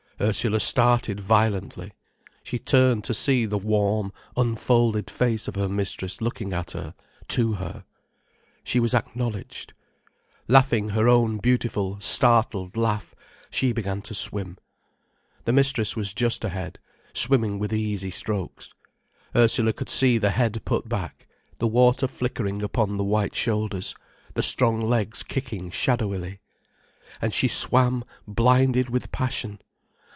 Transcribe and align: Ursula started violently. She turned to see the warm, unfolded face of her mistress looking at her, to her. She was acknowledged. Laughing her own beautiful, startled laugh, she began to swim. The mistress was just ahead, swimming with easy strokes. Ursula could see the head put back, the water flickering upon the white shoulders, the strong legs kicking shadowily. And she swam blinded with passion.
Ursula 0.23 0.59
started 0.59 1.19
violently. 1.19 1.93
She 2.43 2.59
turned 2.59 3.03
to 3.05 3.13
see 3.15 3.45
the 3.47 3.57
warm, 3.57 4.13
unfolded 4.37 5.09
face 5.09 5.47
of 5.47 5.55
her 5.55 5.67
mistress 5.67 6.21
looking 6.21 6.53
at 6.53 6.71
her, 6.73 6.93
to 7.29 7.53
her. 7.53 7.85
She 8.63 8.79
was 8.79 8.93
acknowledged. 8.93 9.73
Laughing 10.47 10.89
her 10.89 11.09
own 11.09 11.37
beautiful, 11.39 11.99
startled 11.99 12.77
laugh, 12.77 13.15
she 13.49 13.71
began 13.73 14.03
to 14.03 14.13
swim. 14.13 14.59
The 15.45 15.53
mistress 15.53 15.95
was 15.95 16.13
just 16.13 16.43
ahead, 16.45 16.77
swimming 17.15 17.57
with 17.57 17.73
easy 17.73 18.11
strokes. 18.11 18.69
Ursula 19.35 19.73
could 19.73 19.89
see 19.89 20.19
the 20.19 20.29
head 20.29 20.61
put 20.65 20.87
back, 20.87 21.27
the 21.57 21.67
water 21.67 22.07
flickering 22.07 22.61
upon 22.61 22.97
the 22.97 23.03
white 23.03 23.33
shoulders, 23.33 23.95
the 24.35 24.43
strong 24.43 24.81
legs 24.81 25.23
kicking 25.23 25.71
shadowily. 25.71 26.37
And 27.19 27.33
she 27.33 27.47
swam 27.47 28.03
blinded 28.27 28.87
with 28.87 29.11
passion. 29.11 29.59